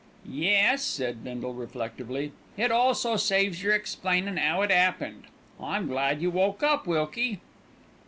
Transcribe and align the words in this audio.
"Yes," 0.27 0.83
said 0.83 1.23
Bindle 1.23 1.53
reflectively; 1.53 2.31
"it 2.57 2.71
also 2.71 3.17
saves 3.17 3.61
yer 3.61 3.71
explainin' 3.73 4.39
'ow 4.39 4.63
it 4.63 4.71
'appened. 4.71 5.25
I'm 5.59 5.87
glad 5.87 6.23
you 6.23 6.31
woke 6.31 6.63
up, 6.63 6.87
Wilkie. 6.87 7.39